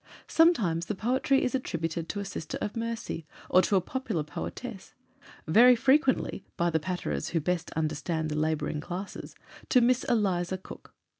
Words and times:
Sometimes 0.25 0.87
the 0.87 0.95
poetry 0.95 1.43
is 1.43 1.53
attributed 1.53 2.09
to 2.09 2.19
a 2.19 2.25
sister 2.25 2.57
of 2.59 2.75
mercy, 2.75 3.27
or 3.51 3.61
to 3.61 3.75
a 3.75 3.81
popular 3.81 4.23
poetess; 4.23 4.95
very 5.47 5.75
frequently, 5.75 6.43
by 6.57 6.71
the 6.71 6.79
patterers 6.79 7.29
who 7.29 7.39
best 7.39 7.69
understand 7.73 8.29
the 8.29 8.35
labouring 8.35 8.81
classes, 8.81 9.35
to 9.69 9.79
Miss 9.79 10.03
Eliza 10.05 10.57
Cook. 10.57 10.95